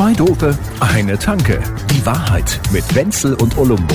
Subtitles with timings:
[0.00, 1.62] Zwei Dope, eine Tanke.
[1.90, 3.94] Die Wahrheit mit Wenzel und Olumbo.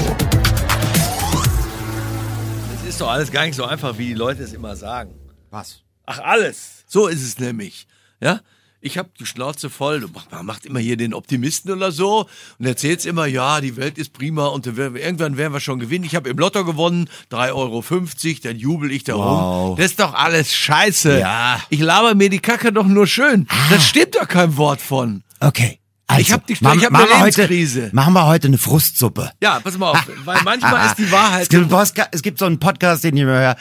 [2.83, 5.15] Es ist doch alles gar nicht so einfach, wie die Leute es immer sagen.
[5.49, 5.81] Was?
[6.05, 6.83] Ach, alles.
[6.85, 7.87] So ist es nämlich.
[8.21, 8.41] Ja?
[8.81, 10.07] Ich habe die Schnauze voll.
[10.29, 12.27] Man macht immer hier den Optimisten oder so
[12.59, 16.05] und erzählt immer, ja, die Welt ist prima und wir- irgendwann werden wir schon gewinnen.
[16.05, 19.69] Ich habe im Lotto gewonnen, 3,50 Euro, dann jubel ich da Wow.
[19.69, 19.77] rum.
[19.77, 21.17] Das ist doch alles scheiße.
[21.17, 21.59] Ja.
[21.71, 23.47] Ich laber mir die Kacke doch nur schön.
[23.71, 25.23] Das stimmt doch kein Wort von.
[25.39, 25.79] Okay.
[26.07, 27.89] Also, Ich hab die- machen- ich hab machen eine wir heute, Lebenskrise.
[27.93, 29.31] Machen wir heute eine Frustsuppe.
[29.41, 31.43] Ja, pass mal auf, weil manchmal ist die Wahrheit.
[31.43, 33.55] Es gibt, Postka- es gibt so einen Podcast, den ich immer höre.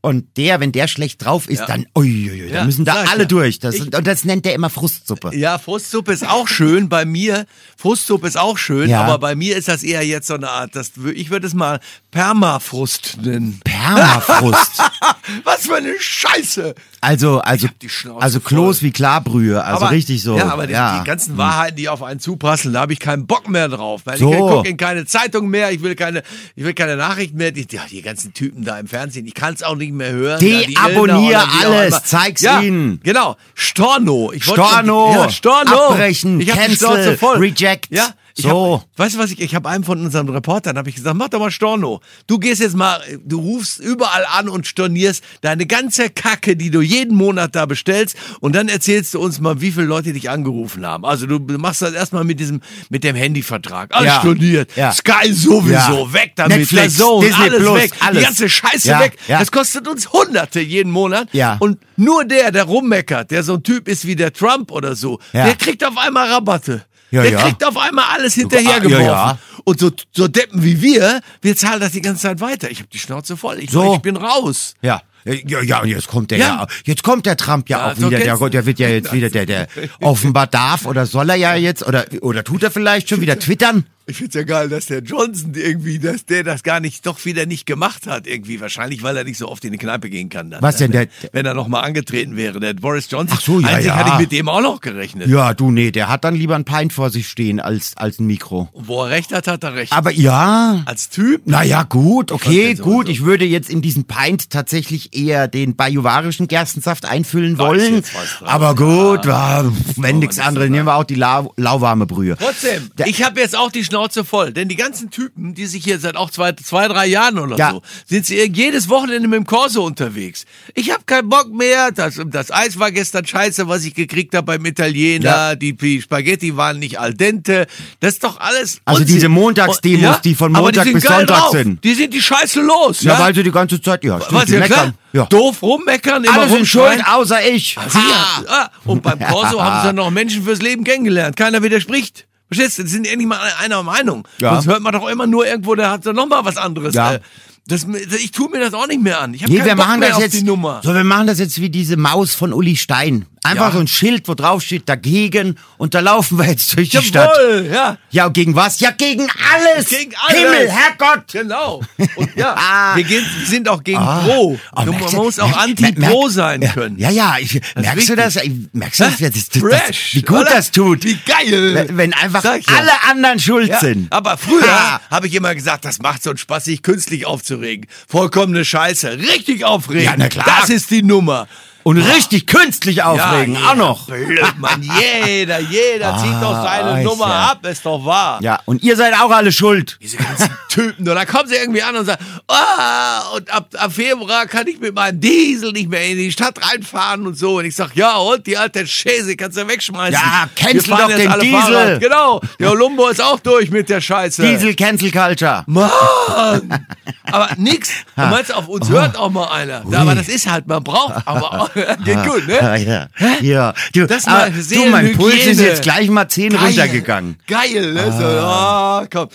[0.00, 1.66] Und der, wenn der schlecht drauf ist, Ja.
[1.66, 3.24] dann, uiuiui, Ja, dann müssen da alle ja.
[3.24, 3.58] durch.
[3.58, 5.34] Das, Ich- und das nennt der immer Frustsuppe.
[5.36, 7.46] Ja, Frustsuppe ist auch schön bei mir.
[7.76, 10.92] Frustsuppe ist auch schön, aber bei mir ist das eher jetzt so eine Art, das,
[11.14, 11.80] ich würde es mal
[12.12, 13.60] Permafrust nennen.
[13.78, 14.82] Permafrust.
[15.44, 16.74] Was für eine Scheiße!
[17.00, 18.86] Also, also, die also Kloß voll.
[18.88, 19.62] wie Klarbrühe.
[19.62, 20.36] Also aber, richtig so.
[20.36, 20.98] Ja, aber die, ja.
[20.98, 24.02] die ganzen Wahrheiten, die auf einen zupassen, da habe ich keinen Bock mehr drauf.
[24.04, 24.32] Weil So.
[24.32, 26.22] Ich gucke in keine Zeitung mehr, ich will keine,
[26.56, 27.52] ich will keine Nachrichten mehr.
[27.52, 30.44] Die, die ganzen Typen da im Fernsehen, ich kann es auch nicht mehr hören.
[30.44, 33.00] Ja, die wie auch alles, zeig's ja, ihnen.
[33.02, 34.32] Genau, Storno.
[34.32, 35.12] Ich wollte- Storno.
[35.12, 35.90] Ja, Storno.
[35.90, 37.38] Abbrechen, ich die cancel, voll.
[37.38, 37.88] reject.
[37.90, 38.82] Ja, ich So.
[38.82, 41.28] hab, weißt du was, ich, ich habe einem von unseren Reportern, habe ich gesagt, mach
[41.28, 42.00] doch mal Storno.
[42.26, 46.80] Du gehst jetzt mal, du rufst überall an und stornierst deine ganze Kacke, die du
[46.80, 50.86] jeden Monat da bestellst und dann erzählst du uns mal, wie viele Leute dich angerufen
[50.86, 51.04] haben.
[51.04, 53.94] Also du machst das erstmal mit diesem, mit dem Handyvertrag.
[53.94, 54.20] Alles Ja.
[54.20, 54.70] storniert.
[54.76, 54.92] Ja.
[54.92, 55.72] Sky sowieso,
[56.06, 56.12] Ja.
[56.12, 56.58] weg damit.
[56.58, 57.92] Netflix, Zone, Disney alles Plus, weg.
[58.00, 58.18] alles.
[58.18, 59.18] Die ganze Scheiße Ja, weg.
[59.26, 61.28] Das kostet uns Hunderte jeden Monat.
[61.32, 61.56] Ja.
[61.58, 65.18] Und nur der, der rummeckert, der so ein Typ ist wie der Trump oder so,
[65.32, 66.84] der kriegt auf einmal Rabatte.
[67.10, 67.42] Ja, der ja.
[67.42, 69.04] kriegt auf einmal alles hinterhergeworfen.
[69.06, 69.38] ja.
[69.64, 72.70] Und so, so Deppen wie wir, wir zahlen das die ganze Zeit weiter.
[72.70, 73.58] Ich habe die Schnauze voll.
[73.60, 73.94] Ich, So.
[73.94, 74.74] ich bin raus.
[74.82, 75.02] Ja.
[75.24, 76.46] Ja, ja, und jetzt kommt der Ja.
[76.46, 76.66] ja.
[76.84, 78.18] jetzt kommt der Trump ja, Ja, auch so wieder.
[78.20, 79.68] Der, der wird ja jetzt wieder, der, der
[80.00, 83.84] offenbar darf oder soll er ja jetzt oder, oder tut er vielleicht schon wieder twittern?
[84.08, 87.44] Ich find's ja geil, dass der Johnson irgendwie, dass der das gar nicht, doch wieder
[87.44, 88.58] nicht gemacht hat irgendwie.
[88.58, 90.50] Wahrscheinlich, weil er nicht so oft in die Kneipe gehen kann.
[90.50, 92.58] Dann, Was denn, der- Wenn er nochmal angetreten wäre.
[92.58, 93.36] Der Boris Johnson.
[93.38, 93.96] Ach so, ja, Eigentlich ja.
[93.96, 95.28] hatte ich mit dem auch noch gerechnet.
[95.28, 98.26] Ja, du, nee, der hat dann lieber ein Pint vor sich stehen als, als ein
[98.26, 98.70] Mikro.
[98.72, 99.92] Und wo er recht hat, hat er recht.
[99.92, 101.42] Aber ja, Als Typ?
[101.44, 103.10] naja, gut, okay, jetzt gut.
[103.10, 108.02] Ich würde jetzt in diesen Pint tatsächlich eher den bajuwarischen Gerstensaft einfüllen wollen.
[108.40, 112.38] Aber gut, ja, wenn nichts nicht anderes, nehmen wir auch die lau lauwarme Brühe.
[112.40, 115.84] Trotzdem, Der- ich habe jetzt auch die Schnauze voll, denn die ganzen Typen, die sich
[115.84, 117.70] hier seit auch zwei, zwei drei Jahren oder Ja.
[117.72, 120.44] so, sind sie jedes Wochenende mit dem Corso unterwegs.
[120.74, 121.90] Ich habe keinen Bock mehr.
[121.92, 125.24] Das, das Eis war gestern scheiße, was ich gekriegt habe beim Italiener.
[125.24, 125.54] Ja.
[125.54, 127.66] Die, die Spaghetti waren nicht al dente.
[128.00, 128.80] Das ist doch alles.
[128.84, 129.14] Also Unsinn.
[129.16, 131.50] diese Montagsdemos, Und- die von Montag sind bis Sonntag drauf.
[131.52, 131.82] sind.
[131.84, 133.02] Die sind die Scheiße los.
[133.02, 134.94] Ja, Ja, weil sie die ganze Zeit, ja, stimmt, was die ja meckern.
[135.12, 135.24] Ja.
[135.24, 137.74] Doof rummeckern, immer Alle sind schuld, außer ich.
[137.76, 138.44] Ja.
[138.46, 141.34] Ah, und beim Corso haben sie noch Menschen fürs Leben kennengelernt.
[141.36, 142.26] Keiner widerspricht.
[142.48, 142.86] Verstehst du?
[142.86, 144.26] Sind endlich mal einer Meinung.
[144.40, 144.54] Ja.
[144.54, 146.94] Sonst hört man doch immer nur irgendwo, der hat noch mal was anderes.
[146.94, 147.14] Ja.
[147.14, 147.20] Äh,
[147.66, 147.86] Das,
[148.18, 149.34] ich tue mir das auch nicht mehr an.
[149.34, 150.32] Ich habe Nee, wir machen das jetzt.
[150.32, 150.80] die Nummer.
[150.82, 153.26] So, wir machen das jetzt wie diese Maus von Uli Stein.
[153.48, 153.72] Einfach Ja.
[153.72, 157.30] so ein Schild, wo drauf steht dagegen und da laufen wir jetzt durch die Stadt.
[157.36, 157.96] Jawohl, ja.
[158.10, 158.80] Ja, und gegen was?
[158.80, 159.88] Ja, gegen alles.
[159.88, 160.38] Gegen alles.
[160.38, 161.24] Himmel, Herrgott.
[161.32, 161.82] Genau.
[162.16, 162.96] Und ja, Ah.
[162.96, 164.22] wir, gehen, wir sind auch gegen Ah.
[164.24, 164.58] Pro.
[164.76, 166.98] Oh, Du, merkst man du- muss auch anti-Pro sein ja, können.
[166.98, 168.38] Ja, ja, ich, merkst du das?
[168.72, 169.30] Merkst du das, Hä?
[169.30, 170.50] das, das, wie gut oder?
[170.50, 171.04] das tut?
[171.04, 171.86] Wie geil.
[171.92, 172.76] Wenn, einfach ich ja.
[172.76, 174.12] alle anderen schuld Ja, sind.
[174.12, 175.00] aber früher Ha.
[175.10, 177.86] habe ich immer gesagt, das macht so einen Spaß, sich künstlich aufzuregen.
[178.08, 179.18] Vollkommene Scheiße.
[179.18, 180.04] Richtig aufregen.
[180.04, 180.46] Ja, na klar.
[180.60, 181.46] Das ist die Nummer.
[181.84, 184.06] Und richtig künstlich aufregen, ja, auch noch.
[184.06, 184.82] Blöd, Mann.
[185.26, 187.46] Jeder, jeder zieht doch seine Ah, Nummer ja.
[187.52, 188.38] ab, ist doch wahr.
[188.42, 189.96] Ja, und ihr seid auch alle schuld.
[190.02, 191.08] Diese ganzen Typen.
[191.08, 194.78] Und dann kommen sie irgendwie an und sagen, ah, und ab, ab Februar kann ich
[194.80, 197.58] mit meinem Diesel nicht mehr in die Stadt reinfahren und so.
[197.58, 200.12] Und ich sag, ja, und die alte Schäse kannst du wegschmeißen.
[200.12, 201.60] Ja, cancel doch den Diesel.
[201.60, 202.00] Fahrrad.
[202.00, 202.40] Genau.
[202.58, 204.42] Der Olumbo ist auch durch mit der Scheiße.
[204.42, 205.64] Diesel Cancel Culture.
[205.66, 206.86] Mann!
[207.24, 207.90] Aber nix.
[208.18, 209.84] Du meinst, auf uns hört auch mal einer.
[209.90, 211.67] Ja, aber das ist halt, man braucht, aber auch,
[212.04, 213.08] geht gut, Ja, ne?
[213.18, 213.40] ja.
[213.40, 213.74] ja.
[213.94, 217.36] Du, Das aber, mal du, mein Puls ist jetzt gleich mal 10 runtergegangen.
[217.46, 218.12] Geil, ne?
[218.12, 219.28] So, ah, komm.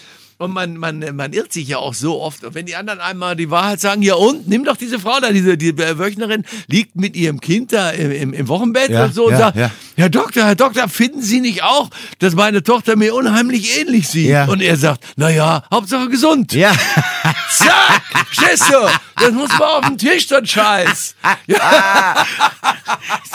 [0.44, 2.44] Und man, man, man irrt sich ja auch so oft.
[2.44, 5.32] Und wenn die anderen einmal die Wahrheit sagen, ja und, nimm doch diese Frau da,
[5.32, 9.32] diese die Wöchnerin, liegt mit ihrem Kind da im, im, Wochenbett Ja, und so und
[9.32, 9.72] ja, sagt, ja.
[9.96, 14.28] Herr Doktor, Herr Doktor, finden Sie nicht auch, dass meine Tochter mir unheimlich ähnlich sieht?
[14.28, 14.44] Ja.
[14.50, 16.52] Und er sagt, na ja, Hauptsache gesund.
[16.52, 16.74] Ja.
[17.50, 18.04] Zack!
[18.34, 18.90] Verstehst du?
[19.22, 21.16] Das muss mal auf den Tisch, so ein Scheiß.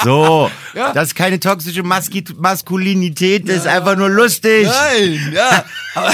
[0.05, 0.93] So, Ja.
[0.93, 4.67] das ist keine toxische Maski Maskulinität, das ist einfach nur lustig.
[4.67, 5.65] Nein, ja.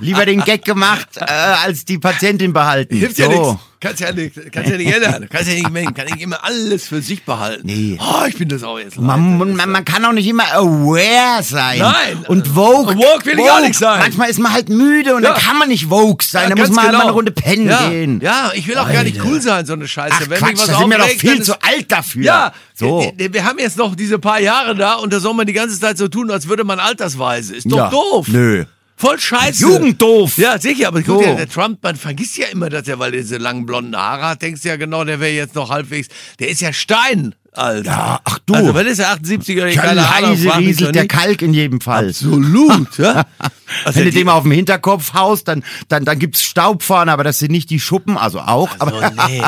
[0.00, 2.96] Lieber den Gag gemacht, äh, als die Patientin behalten.
[2.96, 3.22] Hilft so.
[3.22, 3.62] ja nichts.
[3.80, 5.28] Kannst ja nicht, kannst ja nicht ändern.
[5.30, 5.94] Kannst ja nicht mengen.
[5.94, 7.62] Kann nicht immer alles für sich behalten.
[7.64, 7.96] Nee.
[8.00, 8.98] Oh, ich bin das auch jetzt.
[8.98, 11.78] Man, man, man kann auch nicht immer aware sein.
[11.78, 12.24] Nein.
[12.26, 12.96] Und Vogue.
[12.96, 14.00] Woke will ich auch nicht sein.
[14.00, 15.32] Manchmal ist man halt müde und Ja.
[15.32, 16.48] dann kann man nicht Vogue sein.
[16.50, 16.98] Ja, da muss man halt genau.
[16.98, 17.88] mal eine Runde pennen ja.
[17.88, 18.20] gehen.
[18.20, 19.30] Ja, ich will auch gar nicht Alter.
[19.30, 20.16] cool sein, so eine Scheiße.
[20.16, 22.24] Ach Wenn Quatsch, mich was da sind wir doch viel dann zu alt dafür.
[22.24, 23.12] Ja, So.
[23.16, 25.78] wir, wir haben jetzt noch diese paar Jahre da und da soll man die ganze
[25.78, 27.54] Zeit so tun, als würde man altersweise.
[27.54, 28.26] Ist doch doof.
[28.28, 28.64] Nö.
[28.98, 29.62] Voll scheiße.
[29.62, 30.36] Jugenddoof.
[30.38, 31.22] Ja, sicher, aber So.
[31.22, 34.30] dir, der Trump, man vergisst ja immer, dass er, weil er diese langen blonden Haare
[34.30, 36.08] hat, denkst du ja genau, der wäre jetzt noch halbwegs,
[36.40, 37.90] der ist ja Stein, Alter.
[37.90, 38.54] Ja, ach du.
[38.54, 41.06] Also, wenn ist er 78 oder Ja, keine Ahnung, leise rieselt der.
[41.06, 42.08] Kalk in jedem Fall.
[42.08, 43.24] Absolut, ja.
[43.84, 47.22] Also Wenn du die- dem auf dem Hinterkopf haust, dann, dann, dann gibt's Staubfahne, aber
[47.22, 48.70] das sind nicht die Schuppen, also auch.
[48.78, 49.42] Also, aber nee.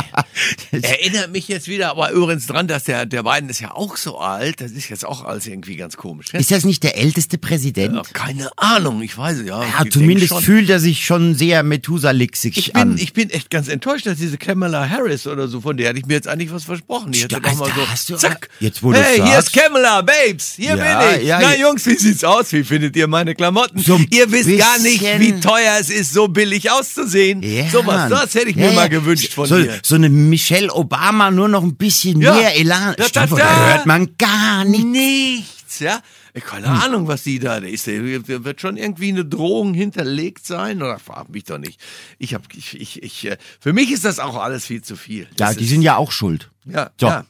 [0.73, 4.19] Erinnert mich jetzt wieder, aber übrigens dran, dass der, der Biden ist ja auch so
[4.19, 4.61] alt.
[4.61, 6.35] Das ist jetzt auch alles irgendwie ganz komisch.
[6.35, 6.41] ne?
[6.41, 7.95] ist das nicht der älteste Präsident?
[7.95, 9.63] Ja, keine Ahnung, ich weiß es ja.
[9.63, 12.99] Ja, zumindest fühlt er sich schon sehr Methusalixig Ich bin, an.
[12.99, 16.07] ich bin echt ganz enttäuscht, dass diese Kamala Harris oder so, von der hätte ich
[16.07, 17.13] mir jetzt eigentlich was versprochen.
[17.13, 20.55] Die hätte doch mal so, hast du- zack, jetzt, du hey, hier ist Kamala, Babes,
[20.57, 21.27] hier Ja, bin ich.
[21.29, 21.61] ja, Na ja.
[21.69, 22.53] Jungs, wie sieht's aus?
[22.53, 23.79] Wie findet ihr meine Klamotten?
[23.81, 27.43] So ihr wisst gar nicht, wie teuer es ist, so billig auszusehen.
[27.43, 28.75] Ja, so was, das hätte ich Ja, mir ja.
[28.75, 29.79] mal gewünscht von so, dir.
[29.83, 32.35] So eine Michelle Obama, nur noch ein bisschen Ja.
[32.35, 32.95] mehr Elan.
[32.97, 33.37] Da, da, da.
[33.37, 34.85] da hört man gar nicht.
[34.85, 36.01] Nichts, ja.
[36.49, 36.81] Keine Hm.
[36.83, 37.89] Ahnung, was die da ist.
[37.89, 41.81] Da wird schon irgendwie eine Drohung hinterlegt sein oder frag mich doch nicht.
[42.19, 45.23] Ich hab, ich, ich, ich, äh, für mich ist das auch alles viel zu viel.
[45.23, 46.49] Ja, Das die ist, sind ja auch schuld.
[46.67, 47.09] ja, So.
[47.09, 47.25] ja.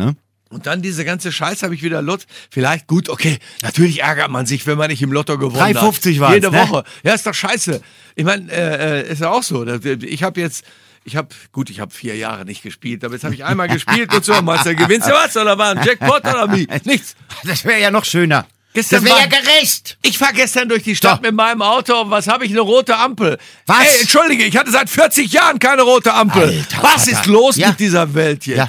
[0.00, 0.16] Ne?
[0.50, 2.26] Und dann diese ganze Scheiße habe ich wieder Lutz.
[2.50, 3.38] Vielleicht gut, okay.
[3.62, 5.76] Natürlich ärgert man sich, wenn man nicht im Lotto gewonnen hat.
[5.84, 6.58] 3,50 war's, Jede ne?
[6.58, 6.84] Woche.
[7.04, 7.80] Ja, ist doch scheiße.
[8.16, 9.64] Ich meine, äh, äh, ist ja auch so.
[9.64, 10.64] Ich habe jetzt,
[11.04, 14.12] ich habe, gut, ich habe vier Jahre nicht gespielt, aber jetzt habe ich einmal gespielt
[14.12, 16.66] und so, meinst du, gewinnst du was oder war ein Jackpot oder wie?
[16.84, 17.14] Nichts.
[17.44, 18.44] Das wäre ja noch schöner.
[18.72, 19.98] Gestern das wäre ja war- gerecht.
[20.02, 21.22] Ich fahr gestern durch die Stadt So.
[21.22, 22.10] mit meinem Auto.
[22.10, 22.50] Was habe ich?
[22.50, 23.38] Eine rote Ampel.
[23.66, 23.80] Was?
[23.84, 26.42] Ey, entschuldige, ich hatte seit 40 Jahren keine rote Ampel.
[26.42, 27.10] Alter, Was Vater.
[27.12, 27.68] ist los Ja.
[27.68, 28.68] mit dieser Welt Ja.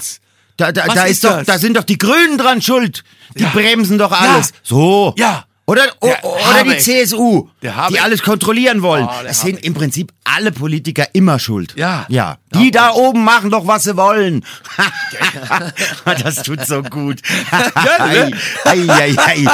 [0.57, 1.47] Da, da, Was da ist ist doch, das?
[1.47, 3.03] da sind doch die Grünen dran schuld.
[3.37, 3.49] Die Ja.
[3.49, 4.49] bremsen doch alles.
[4.49, 4.55] Ja.
[4.63, 5.13] So.
[5.17, 5.45] Ja.
[5.71, 6.79] Oder, Der oder Habeck.
[6.79, 9.05] die CSU, die alles kontrollieren wollen.
[9.05, 9.65] Oh, es sind Habeck.
[9.65, 11.73] im Prinzip alle Politiker immer schuld.
[11.77, 12.05] Ja.
[12.09, 12.37] Ja.
[12.53, 14.43] Die da oben machen doch, was sie wollen.
[16.23, 17.21] das tut so gut.
[17.51, 18.31] ne?
[18.65, 19.45] ei, ei, ei.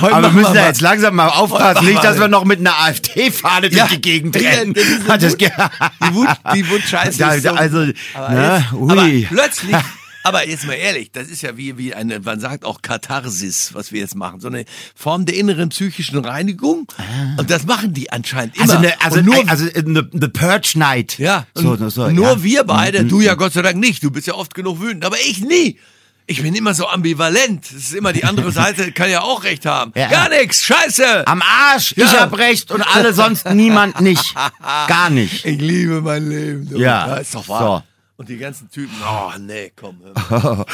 [0.00, 2.78] Heute Aber wir müssen da jetzt langsam mal aufpassen, nicht, dass wir noch mit einer
[2.80, 4.72] AfD-Fahne durch die Gegend Ja, rennen.
[4.72, 4.84] ge-
[6.08, 8.92] Die Wut, die Wutscheiße Da- ist so, also, aber, ne, jetzt, ui.
[8.92, 9.76] aber plötzlich,
[10.22, 13.92] aber jetzt mal ehrlich, das ist ja wie, wie eine, man sagt auch Katharsis, was
[13.92, 14.64] wir jetzt machen, so eine
[14.94, 16.86] Form der inneren psychischen Reinigung.
[17.38, 18.62] Und das machen die anscheinend immer.
[18.64, 21.18] Also, eine, also, Und nur, also eine, eine Purge Night.
[21.18, 22.42] ja, so, und so, nur ja.
[22.42, 25.16] Wir beide, du ja Gott sei Dank nicht, du bist ja oft genug wütend, aber
[25.28, 25.78] ich nie.
[26.28, 27.64] Ich bin immer so ambivalent.
[27.66, 29.92] Das ist immer die andere Seite, kann ja auch recht haben.
[29.96, 30.08] Ja.
[30.08, 31.26] Gar nix, scheiße.
[31.26, 32.20] Am Arsch, ich Ja.
[32.20, 34.32] hab recht und alle sonst niemand nicht.
[34.88, 35.44] Gar nicht.
[35.44, 36.68] Ich liebe mein Leben.
[36.70, 36.78] Du.
[36.78, 37.16] Ja.
[37.16, 37.84] ist doch wahr.
[37.84, 37.91] So.
[38.22, 39.96] Und die ganzen Typen, oh nee, komm.
[40.30, 40.64] Mal.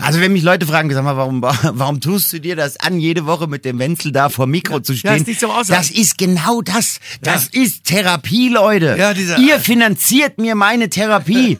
[0.00, 3.26] Also wenn mich Leute fragen, sag mal, warum, warum tust du dir das an, jede
[3.26, 5.16] Woche mit dem Wenzel da vor Mikro zu stehen?
[5.16, 5.72] ist nicht Aushalten.
[5.72, 7.00] das ist genau das.
[7.20, 8.96] Das ist Therapie, Leute.
[8.98, 11.58] Ja, dieser- Ihr finanziert mir meine Therapie.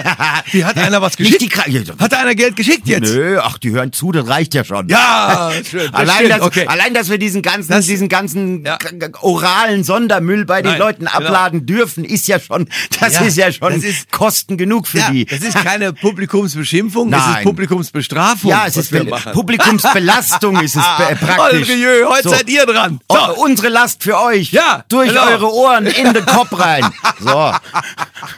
[0.52, 1.40] Wie, hat einer was geschickt?
[1.42, 1.50] die
[1.98, 3.12] Hat einer Geld geschickt jetzt?
[3.12, 4.88] Nö, ach, die hören zu, das reicht ja schon.
[4.88, 5.90] Ja, schön.
[5.90, 6.68] Das Allein, dass, okay.
[6.68, 8.78] allein, dass wir diesen ganzen, Das- diesen ganzen Ja.
[9.22, 11.12] oralen Sondermüll bei den Nein, Leuten genau.
[11.26, 12.68] abladen dürfen, ist ja schon,
[13.00, 15.24] das Ja, ist ja schon das ist- Kosten genug für ja, die.
[15.24, 17.44] das ist keine Publikumsbeschimpfung, es ist Nein.
[17.44, 18.50] Publikumsbestrafung.
[18.50, 18.92] ja, es ist.
[19.32, 21.68] Publikumsbelastung ist es be- praktisch.
[21.68, 22.34] Jö, heute So.
[22.34, 23.00] seid ihr dran.
[23.08, 23.42] Oh, So.
[23.44, 24.52] unsere Last für euch.
[24.52, 25.26] Ja, Durch genau.
[25.26, 26.84] eure Ohren in den Kopf rein.
[27.20, 27.52] So.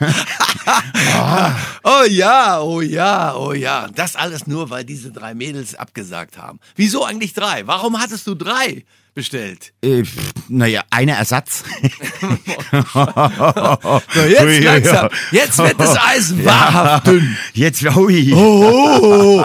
[1.84, 3.88] Oh ja, oh ja, oh ja.
[3.94, 6.60] Das alles nur, weil diese drei Mädels abgesagt haben.
[6.76, 7.66] Wieso eigentlich drei?
[7.66, 8.84] Warum hattest du drei
[9.14, 9.72] bestellt?
[9.82, 10.04] Äh,
[10.48, 11.64] naja, einer Ersatz.
[14.14, 15.08] So, jetzt langsam.
[15.30, 17.36] Jetzt wird das Eisen wahrhaft dünn.
[17.52, 18.32] Jetzt, ui.
[18.34, 19.44] Oh,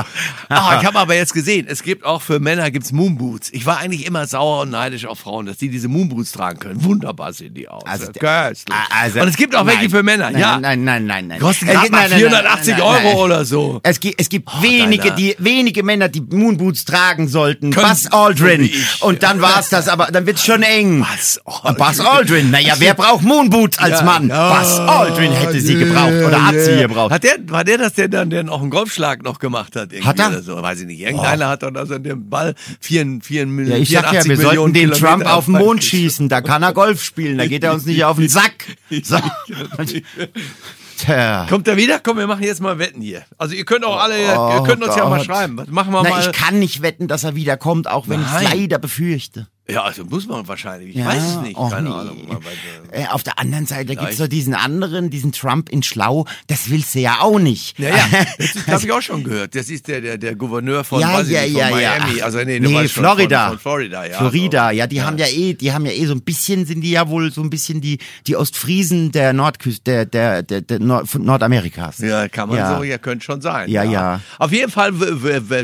[0.50, 3.50] ah, ich habe aber jetzt gesehen, es gibt auch für Männer gibt's Moonboots.
[3.54, 6.84] Ich war eigentlich immer sauer und neidisch auf Frauen, dass die diese Moonboots tragen können.
[6.84, 7.84] Wunderbar sehen die aus.
[7.86, 8.76] Also, Köstlich.
[8.90, 9.90] also- und es gibt auch welche nein.
[9.90, 10.60] für Männer, Nein, ja.
[10.60, 11.40] Nein, nein, nein, nein.
[11.40, 13.80] Kosten gerade mal nein, nein, 480 nein, nein, Euro oder so.
[13.84, 15.16] Es gibt, es gibt wenige, Deiner.
[15.16, 17.72] die, wenige Männer, die Moonboots tragen sollten.
[17.72, 18.62] Können- Buzz Aldrin.
[18.64, 19.02] ich.
[19.02, 21.00] Und dann war's das, aber dann wird's schon eng.
[21.00, 21.76] Buzz Aldrin.
[21.78, 22.52] Buzz Aldrin.
[22.52, 24.30] Naja, wer braucht Moonboots als Ja, Mann?
[24.30, 27.12] ja, Buzz Aldrin hätte sie gebraucht oder hat sie gebraucht.
[27.12, 29.92] Hat der, war der das, der dann der noch einen Golfschlag noch gemacht hat?
[29.92, 30.37] irgendwie Hat er?
[30.38, 31.00] Oder so, weiß ich nicht.
[31.02, 34.92] Irgendeiner hat doch also den Ball vier, vier, Ja, ich sag ja, wir sollten den
[34.92, 36.30] Trump auf den Mond schießen.
[36.30, 37.38] Da kann er Golf spielen.
[37.38, 38.66] Da geht er uns nicht auf den Sack.
[39.04, 39.18] So.
[40.98, 41.46] Tja.
[41.48, 42.00] Kommt er wieder?
[42.00, 43.24] Komm, wir machen jetzt mal Wetten hier.
[43.38, 45.26] Also ihr könnt auch alle, ihr Oh könnt uns ja mal Gott.
[45.28, 45.58] schreiben.
[45.60, 46.22] Was machen wir Na, mal?
[46.22, 48.48] ich kann nicht wetten, dass er wiederkommt, auch wenn ich Nein.
[48.62, 49.48] leider befürchte.
[49.70, 50.90] Ja, also muss man wahrscheinlich.
[50.92, 51.56] Ich Ja, weiß es nicht.
[51.58, 51.96] Keine nee.
[51.96, 52.18] Ahnung.
[52.30, 54.18] Aber, äh, auf der anderen Seite gibt's Vielleicht.
[54.18, 57.78] so diesen anderen, diesen Trump in Schlau, das willst du ja auch nicht.
[57.78, 57.98] ja, ja,
[58.38, 59.56] das habe ich auch schon gehört.
[59.56, 61.72] Das ist der, der, der Gouverneur von, Ja, ja, nicht, von.
[61.72, 62.22] Miami.
[62.22, 63.50] Also nee, Nee, Florida.
[63.50, 64.18] Von, von Florida, ja.
[64.20, 66.92] Florida, ja, die haben ja eh, die haben ja eh so ein bisschen, sind die
[66.92, 71.14] ja wohl so ein bisschen die, die Ostfriesen der Nordküste, der, der, der, der Nord
[71.16, 72.00] Nordamerikas.
[72.00, 73.70] Ja, kann man so, ja, könnte schon sein.
[73.70, 74.22] Ja, ja.
[74.40, 74.94] Auf jeden Fall,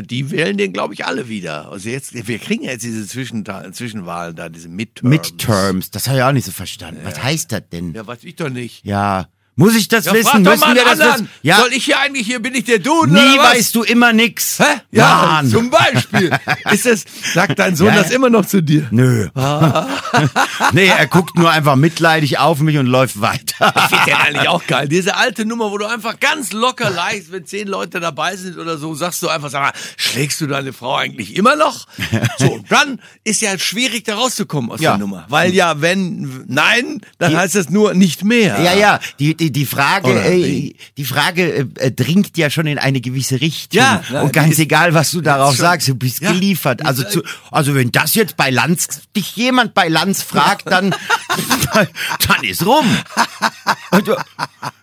[0.02, 1.70] die wählen den, glaube ich, alle wieder.
[1.72, 5.08] Also jetzt, wir kriegen jetzt diese Zwischenta- Zwischenwahlen da, diese Midterms.
[5.08, 7.00] Midterms, das habe ich auch nicht so verstanden.
[7.04, 7.92] Was heißt das denn?
[7.92, 8.84] Ja, weiß ich doch nicht.
[8.84, 9.28] Ja.
[9.56, 10.42] Muss ich das Ja, wissen?
[10.42, 11.28] Müssen wir das wissen?
[11.42, 11.58] Ja.
[11.58, 13.54] Soll ich hier eigentlich, hier bin ich der Duden Nie oder was?
[13.54, 14.58] weißt du immer nix.
[14.58, 14.64] Hä?
[14.90, 15.48] Ja, Mann.
[15.50, 16.30] zum Beispiel.
[16.72, 18.88] Ist es, sagt dein Sohn Ja, das immer noch zu dir?
[18.90, 19.28] Nö.
[20.72, 23.72] nee, er guckt nur einfach mitleidig auf mich und läuft weiter.
[23.76, 24.88] Ich finde den eigentlich auch geil.
[24.88, 28.76] Diese alte Nummer, wo du einfach ganz locker leicht, wenn zehn Leute dabei sind oder
[28.78, 31.86] so, sagst du einfach, sag mal, schlägst du deine Frau eigentlich immer noch?
[32.38, 34.92] So, dann ist ja schwierig, da rauszukommen aus Ja.
[34.92, 35.24] der Nummer.
[35.28, 38.60] Weil ja, wenn nein, dann heißt das nur nicht mehr.
[38.60, 42.66] Ja, ja, die, die, die Frage, Oder äh, die Frage äh, äh, dringt ja schon
[42.66, 43.78] in eine gewisse Richtung.
[43.80, 46.80] Ja, na, und die ganz ist- egal, was du darauf sagst, du bist Ja, geliefert.
[46.80, 50.94] die Also, zu, also wenn das jetzt bei Lanz, dich jemand bei Lanz fragt, dann,
[52.28, 52.86] dann ist rum.
[53.90, 54.16] Also,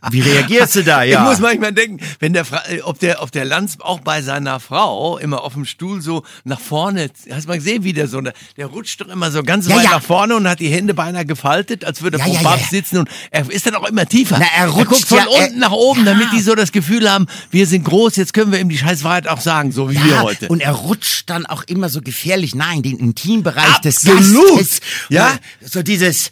[0.09, 1.03] Wie reagierst du da?
[1.03, 1.21] Ja.
[1.23, 4.21] Ich muss manchmal denken, wenn der, Fra äh, ob der, ob der Lanz auch bei
[4.21, 8.07] seiner Frau immer auf dem Stuhl so nach vorne, hast du mal gesehen, wie der
[8.07, 9.89] so, der, der rutscht doch immer so ganz Ja, weit ja.
[9.91, 12.71] nach vorne und hat die Hände beinahe gefaltet, als würde er Ja, vor ja, Papst
[12.71, 12.77] ja.
[12.77, 14.37] sitzen und er ist dann auch immer tiefer.
[14.39, 17.09] Na, er rutscht guckt von ja, er- unten nach oben, damit die so das Gefühl
[17.09, 19.95] haben, wir sind groß, jetzt können wir ihm die scheiß Wahrheit auch sagen, so wie
[20.03, 20.47] wir Ja, heute.
[20.47, 24.57] und er rutscht dann auch immer so gefährlich nah in den Intimbereich des Absolut.
[24.59, 24.79] Gastes.
[25.09, 25.31] Ja.
[25.61, 26.31] So dieses,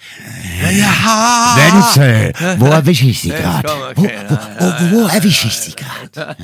[0.71, 1.55] ja.
[1.55, 3.93] Wenzel, wo erwische ich Sie Ja, gerade?
[3.95, 4.17] komm, Wo, okay,
[4.59, 6.35] wo, wo, wo erwische ich Sie gerade?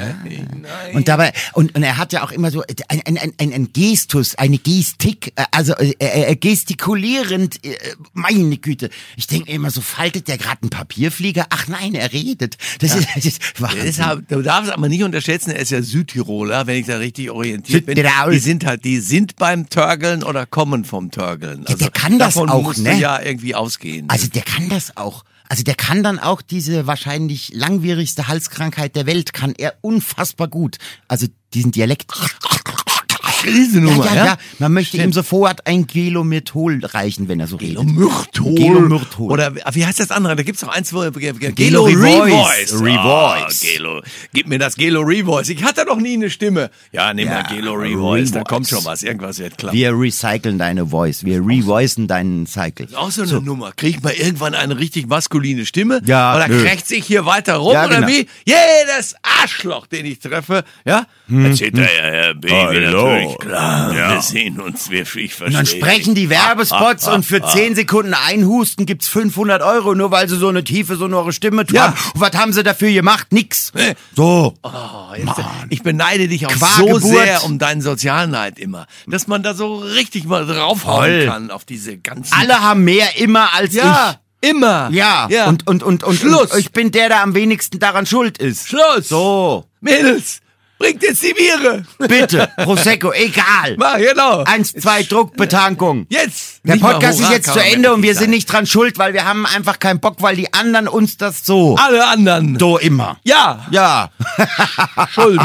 [0.94, 4.36] Und dabei, und, und er hat ja auch immer so ein, ein, ein, ein, Gestus,
[4.36, 7.76] eine Gestik, äh, also äh, äh, gestikulierend, äh,
[8.14, 8.90] meine Güte.
[9.18, 11.48] Ich denke immer so, faltet der gerade einen Papierflieger?
[11.50, 12.58] Ach nein, er redet.
[12.80, 13.82] Das ist, das ist Wahnsinn.
[13.84, 17.86] Deshalb, du darfst aber nicht unterschätzen, er ist ja Südtiroler, wenn ich da richtig orientiert
[17.86, 17.96] bin.
[17.96, 21.66] Die sind halt, die sind beim Törgeln oder kommen vom Törgeln.
[21.66, 23.00] Also der kann das davon auch, ne?
[23.00, 24.10] Ja irgendwie ausgehen.
[24.10, 25.24] Also der kann das auch.
[25.48, 30.78] Also der kann dann auch diese wahrscheinlich langwierigste Halskrankheit der Welt, kann er unfassbar gut.
[31.08, 32.12] Also diesen Dialekt.
[33.46, 34.38] Diese Nummer, ja, ja, ja.
[34.60, 37.78] Man möchte ihm sofort ein Gelomyrtol reichen, wenn er so redet.
[37.78, 38.56] Gelomyrtol.
[38.56, 39.32] Gelomyrtol.
[39.32, 40.36] Oder wie heißt das andere?
[40.36, 42.74] Da gibt's noch eins, wo Gelo Gelo Revoice.
[42.74, 42.98] Revoice.
[43.06, 44.02] Ah, Gelo.
[44.34, 45.50] Gib mir das Gelo Revoice.
[45.50, 46.70] Ich hatte doch nie eine Stimme.
[46.92, 48.32] Ja, nimm Ja, mal Gelo Revoice.
[48.32, 49.04] Da kommt schon was.
[49.04, 49.76] Irgendwas wird klappen.
[49.78, 51.24] Wir recyceln deine Voice.
[51.24, 52.88] Wir revoicen deinen Cycle.
[52.96, 53.72] Auch so eine Nummer.
[53.72, 56.02] Kriegt man irgendwann eine richtig maskuline Stimme?
[56.06, 57.74] Ja, Oder krächzt sich hier weiter rum?
[57.74, 58.08] Ja, oder genau.
[58.08, 58.28] wie?
[58.46, 61.06] Jedes Arschloch, den ich treffe, ja?
[61.30, 63.08] Erzählt er ja, Herr Baby, Hallo.
[63.08, 63.94] natürlich, klar.
[63.94, 65.48] Wir sehen uns, wir, ich verstehe.
[65.48, 70.28] Und dann sprechen die Werbespots und für 10 Sekunden einhusten gibt's 500 Euro, nur weil
[70.30, 71.88] sie so eine tiefe, sonore Stimme Ja.
[71.88, 71.96] haben.
[72.14, 73.32] Und was haben sie dafür gemacht?
[73.32, 73.72] Nix.
[74.16, 74.54] So.
[74.64, 74.70] Oh,
[75.18, 75.34] jetzt,
[75.70, 77.04] ich beneide dich auch Qua so Geburt.
[77.04, 81.26] sehr um deinen Sozialneid immer, dass man da so richtig mal draufhauen Toll.
[81.28, 82.34] kann auf diese ganzen...
[82.34, 84.90] Alle haben mehr immer als ja, immer.
[84.90, 84.96] ich.
[84.98, 85.28] Ja.
[85.30, 85.48] ja.
[85.48, 86.52] Und, und, und, und, Schluss.
[86.52, 88.68] und ich bin der, der am wenigsten daran schuld ist.
[88.68, 89.08] Schluss.
[89.10, 89.66] So.
[89.82, 90.40] Mädels,
[90.78, 91.84] bringt jetzt die Biere.
[91.98, 92.50] Bitte.
[92.58, 93.76] Prosecco, egal.
[93.78, 94.44] Mach, genau.
[94.44, 96.06] Eins, zwei, Druckbetankung.
[96.10, 96.62] Jetzt.
[96.64, 99.46] Der Podcast ist jetzt zu Ende und wir sind nicht dran schuld, weil wir haben
[99.46, 101.76] einfach keinen Bock, weil die anderen uns das so.
[101.76, 102.58] Alle anderen.
[102.60, 103.18] So immer.
[103.24, 104.10] Ja, Ja.
[105.12, 105.42] Schulz.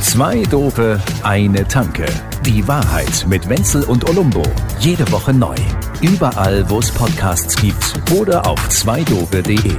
[0.00, 2.06] Zwei Dope, eine Tanke.
[2.44, 4.42] Die Wahrheit mit Wenzel und Olumbo.
[4.80, 5.54] Jede Woche neu.
[6.00, 9.76] Überall, wo es Podcasts gibt oder auf zweidope.de.